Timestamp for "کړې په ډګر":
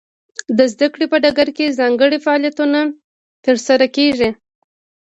0.93-1.49